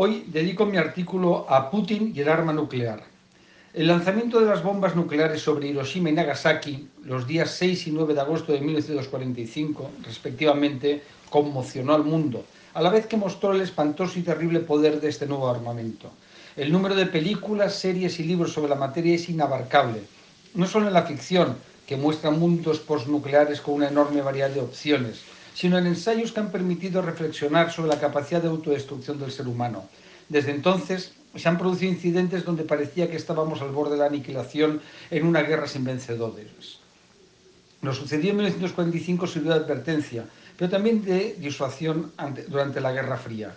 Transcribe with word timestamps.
Hoy 0.00 0.26
dedico 0.28 0.64
mi 0.64 0.76
artículo 0.76 1.44
a 1.48 1.72
Putin 1.72 2.12
y 2.14 2.20
el 2.20 2.28
arma 2.28 2.52
nuclear. 2.52 3.02
El 3.74 3.88
lanzamiento 3.88 4.38
de 4.38 4.46
las 4.46 4.62
bombas 4.62 4.94
nucleares 4.94 5.42
sobre 5.42 5.66
Hiroshima 5.66 6.10
y 6.10 6.12
Nagasaki 6.12 6.88
los 7.02 7.26
días 7.26 7.50
6 7.58 7.88
y 7.88 7.90
9 7.90 8.14
de 8.14 8.20
agosto 8.20 8.52
de 8.52 8.60
1945, 8.60 9.90
respectivamente, 10.04 11.02
conmocionó 11.28 11.94
al 11.94 12.04
mundo, 12.04 12.44
a 12.74 12.80
la 12.80 12.90
vez 12.90 13.08
que 13.08 13.16
mostró 13.16 13.52
el 13.52 13.60
espantoso 13.60 14.20
y 14.20 14.22
terrible 14.22 14.60
poder 14.60 15.00
de 15.00 15.08
este 15.08 15.26
nuevo 15.26 15.50
armamento. 15.50 16.12
El 16.54 16.70
número 16.70 16.94
de 16.94 17.06
películas, 17.06 17.74
series 17.74 18.20
y 18.20 18.22
libros 18.22 18.52
sobre 18.52 18.68
la 18.68 18.76
materia 18.76 19.16
es 19.16 19.28
inabarcable, 19.28 20.02
no 20.54 20.68
solo 20.68 20.86
en 20.86 20.92
la 20.92 21.06
ficción, 21.06 21.56
que 21.88 21.96
muestra 21.96 22.30
mundos 22.30 22.78
postnucleares 22.78 23.60
con 23.60 23.74
una 23.74 23.88
enorme 23.88 24.22
variedad 24.22 24.50
de 24.50 24.60
opciones, 24.60 25.22
sino 25.58 25.76
en 25.76 25.88
ensayos 25.88 26.30
que 26.30 26.38
han 26.38 26.52
permitido 26.52 27.02
reflexionar 27.02 27.72
sobre 27.72 27.88
la 27.88 27.98
capacidad 27.98 28.40
de 28.40 28.46
autodestrucción 28.46 29.18
del 29.18 29.32
ser 29.32 29.48
humano. 29.48 29.88
Desde 30.28 30.52
entonces 30.52 31.14
se 31.34 31.48
han 31.48 31.58
producido 31.58 31.90
incidentes 31.90 32.44
donde 32.44 32.62
parecía 32.62 33.10
que 33.10 33.16
estábamos 33.16 33.60
al 33.60 33.72
borde 33.72 33.94
de 33.94 33.98
la 33.98 34.06
aniquilación 34.06 34.80
en 35.10 35.26
una 35.26 35.42
guerra 35.42 35.66
sin 35.66 35.82
vencedores. 35.82 36.78
Lo 37.82 37.92
sucedió 37.92 38.30
en 38.30 38.36
1945 38.36 39.26
sirvió 39.26 39.50
de 39.50 39.58
advertencia, 39.58 40.26
pero 40.56 40.70
también 40.70 41.04
de 41.04 41.34
disuasión 41.40 42.12
durante 42.46 42.80
la 42.80 42.92
Guerra 42.92 43.16
Fría. 43.16 43.52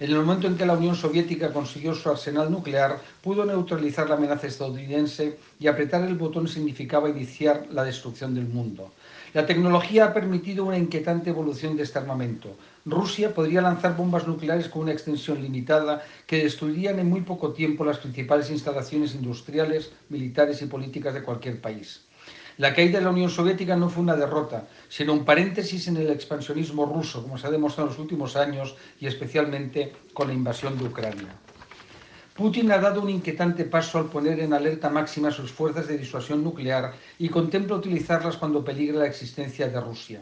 En 0.00 0.10
el 0.10 0.16
momento 0.16 0.48
en 0.48 0.56
que 0.56 0.66
la 0.66 0.72
Unión 0.72 0.96
Soviética 0.96 1.52
consiguió 1.52 1.94
su 1.94 2.10
arsenal 2.10 2.50
nuclear, 2.50 3.00
pudo 3.22 3.44
neutralizar 3.44 4.08
la 4.08 4.16
amenaza 4.16 4.48
estadounidense 4.48 5.38
y 5.60 5.68
apretar 5.68 6.02
el 6.02 6.16
botón 6.16 6.48
significaba 6.48 7.08
iniciar 7.08 7.68
la 7.70 7.84
destrucción 7.84 8.34
del 8.34 8.48
mundo. 8.48 8.92
La 9.34 9.46
tecnología 9.46 10.06
ha 10.06 10.14
permitido 10.14 10.64
una 10.64 10.78
inquietante 10.78 11.30
evolución 11.30 11.76
de 11.76 11.84
este 11.84 11.98
armamento. 11.98 12.56
Rusia 12.84 13.32
podría 13.32 13.62
lanzar 13.62 13.96
bombas 13.96 14.26
nucleares 14.26 14.68
con 14.68 14.82
una 14.82 14.92
extensión 14.92 15.40
limitada 15.40 16.02
que 16.26 16.42
destruirían 16.42 16.98
en 16.98 17.08
muy 17.08 17.20
poco 17.20 17.52
tiempo 17.52 17.84
las 17.84 17.98
principales 17.98 18.50
instalaciones 18.50 19.14
industriales, 19.14 19.92
militares 20.08 20.60
y 20.60 20.66
políticas 20.66 21.14
de 21.14 21.22
cualquier 21.22 21.60
país. 21.60 22.02
La 22.56 22.72
caída 22.72 22.98
de 22.98 23.04
la 23.04 23.10
Unión 23.10 23.30
Soviética 23.30 23.74
no 23.74 23.88
fue 23.88 24.04
una 24.04 24.14
derrota, 24.14 24.68
sino 24.88 25.12
un 25.12 25.24
paréntesis 25.24 25.88
en 25.88 25.96
el 25.96 26.10
expansionismo 26.10 26.86
ruso, 26.86 27.22
como 27.22 27.36
se 27.36 27.48
ha 27.48 27.50
demostrado 27.50 27.88
en 27.88 27.94
los 27.94 28.00
últimos 28.00 28.36
años 28.36 28.76
y 29.00 29.08
especialmente 29.08 29.92
con 30.12 30.28
la 30.28 30.34
invasión 30.34 30.78
de 30.78 30.84
Ucrania. 30.84 31.34
Putin 32.34 32.70
ha 32.70 32.78
dado 32.78 33.00
un 33.00 33.10
inquietante 33.10 33.64
paso 33.64 33.98
al 33.98 34.06
poner 34.06 34.38
en 34.38 34.52
alerta 34.52 34.88
máxima 34.88 35.32
sus 35.32 35.50
fuerzas 35.50 35.88
de 35.88 35.98
disuasión 35.98 36.44
nuclear 36.44 36.92
y 37.18 37.28
contempla 37.28 37.74
utilizarlas 37.74 38.36
cuando 38.36 38.64
peligre 38.64 38.98
la 38.98 39.06
existencia 39.06 39.68
de 39.68 39.80
Rusia. 39.80 40.20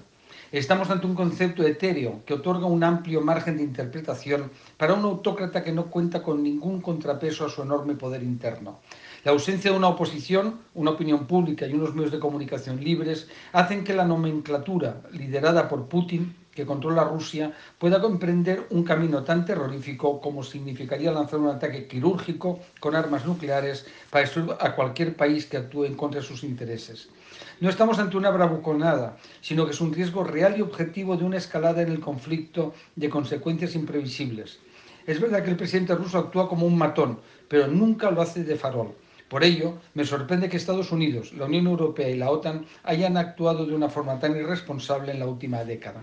Estamos 0.52 0.90
ante 0.90 1.06
un 1.06 1.14
concepto 1.14 1.64
etéreo 1.64 2.20
que 2.26 2.34
otorga 2.34 2.66
un 2.66 2.84
amplio 2.84 3.22
margen 3.22 3.56
de 3.56 3.62
interpretación 3.62 4.50
para 4.76 4.92
un 4.92 5.02
autócrata 5.02 5.64
que 5.64 5.72
no 5.72 5.86
cuenta 5.86 6.22
con 6.22 6.42
ningún 6.42 6.82
contrapeso 6.82 7.46
a 7.46 7.48
su 7.48 7.62
enorme 7.62 7.94
poder 7.94 8.22
interno. 8.22 8.80
La 9.24 9.32
ausencia 9.32 9.70
de 9.70 9.78
una 9.78 9.88
oposición, 9.88 10.60
una 10.74 10.90
opinión 10.90 11.26
pública 11.26 11.66
y 11.66 11.72
unos 11.72 11.94
medios 11.94 12.12
de 12.12 12.18
comunicación 12.18 12.84
libres 12.84 13.28
hacen 13.54 13.82
que 13.82 13.94
la 13.94 14.04
nomenclatura 14.04 15.00
liderada 15.10 15.70
por 15.70 15.88
Putin 15.88 16.36
que 16.54 16.66
controla 16.66 17.04
Rusia 17.04 17.52
pueda 17.78 18.00
comprender 18.00 18.66
un 18.70 18.84
camino 18.84 19.24
tan 19.24 19.44
terrorífico 19.44 20.20
como 20.20 20.42
significaría 20.42 21.12
lanzar 21.12 21.40
un 21.40 21.48
ataque 21.48 21.86
quirúrgico 21.86 22.60
con 22.80 22.94
armas 22.94 23.24
nucleares 23.24 23.86
para 24.10 24.24
destruir 24.24 24.56
a 24.60 24.74
cualquier 24.74 25.16
país 25.16 25.46
que 25.46 25.56
actúe 25.56 25.84
en 25.84 25.94
contra 25.94 26.20
de 26.20 26.26
sus 26.26 26.44
intereses. 26.44 27.08
No 27.60 27.68
estamos 27.68 27.98
ante 27.98 28.16
una 28.16 28.30
bravuconada, 28.30 29.16
sino 29.40 29.64
que 29.64 29.72
es 29.72 29.80
un 29.80 29.92
riesgo 29.92 30.24
real 30.24 30.58
y 30.58 30.62
objetivo 30.62 31.16
de 31.16 31.24
una 31.24 31.38
escalada 31.38 31.82
en 31.82 31.88
el 31.88 32.00
conflicto 32.00 32.74
de 32.96 33.08
consecuencias 33.08 33.74
imprevisibles. 33.74 34.58
Es 35.06 35.20
verdad 35.20 35.42
que 35.42 35.50
el 35.50 35.56
presidente 35.56 35.94
ruso 35.94 36.18
actúa 36.18 36.48
como 36.48 36.66
un 36.66 36.78
matón, 36.78 37.18
pero 37.48 37.66
nunca 37.66 38.10
lo 38.10 38.22
hace 38.22 38.44
de 38.44 38.56
farol. 38.56 38.94
Por 39.28 39.44
ello, 39.44 39.78
me 39.94 40.04
sorprende 40.04 40.48
que 40.50 40.58
Estados 40.58 40.92
Unidos, 40.92 41.32
la 41.32 41.46
Unión 41.46 41.66
Europea 41.66 42.10
y 42.10 42.18
la 42.18 42.30
OTAN 42.30 42.66
hayan 42.84 43.16
actuado 43.16 43.64
de 43.64 43.74
una 43.74 43.88
forma 43.88 44.18
tan 44.20 44.36
irresponsable 44.36 45.10
en 45.10 45.20
la 45.20 45.26
última 45.26 45.64
década. 45.64 46.02